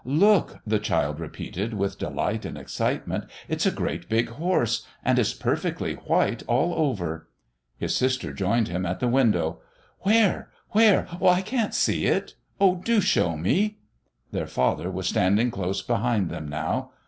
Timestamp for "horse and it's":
4.29-5.35